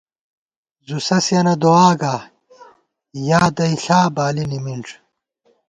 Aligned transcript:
زُوسَسِینہ 0.87 1.53
دُعا 1.63 1.89
گا، 2.01 2.15
یادئیݪا 3.27 3.99
بالی 4.15 4.45
نِمِنݮ 4.49 4.87